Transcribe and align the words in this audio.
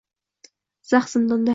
zax 0.89 1.11
zindonda 1.13 1.49